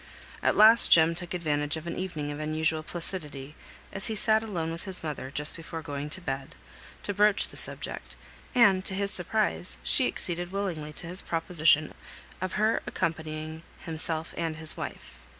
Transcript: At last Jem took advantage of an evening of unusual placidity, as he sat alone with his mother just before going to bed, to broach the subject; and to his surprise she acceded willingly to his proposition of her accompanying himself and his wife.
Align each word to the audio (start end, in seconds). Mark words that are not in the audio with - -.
At 0.41 0.57
last 0.57 0.89
Jem 0.91 1.13
took 1.13 1.35
advantage 1.35 1.77
of 1.77 1.85
an 1.85 1.95
evening 1.95 2.31
of 2.31 2.39
unusual 2.39 2.81
placidity, 2.81 3.53
as 3.93 4.07
he 4.07 4.15
sat 4.15 4.41
alone 4.43 4.71
with 4.71 4.85
his 4.85 5.03
mother 5.03 5.29
just 5.29 5.55
before 5.55 5.83
going 5.83 6.09
to 6.09 6.19
bed, 6.19 6.55
to 7.03 7.13
broach 7.13 7.47
the 7.49 7.55
subject; 7.55 8.15
and 8.55 8.83
to 8.85 8.95
his 8.95 9.11
surprise 9.11 9.77
she 9.83 10.07
acceded 10.07 10.51
willingly 10.51 10.91
to 10.91 11.05
his 11.05 11.21
proposition 11.21 11.93
of 12.41 12.53
her 12.53 12.81
accompanying 12.87 13.61
himself 13.85 14.33
and 14.35 14.55
his 14.55 14.75
wife. 14.75 15.19